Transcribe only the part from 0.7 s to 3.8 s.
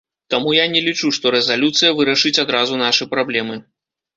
не лічу, што рэзалюцыя вырашыць адразу нашы праблемы.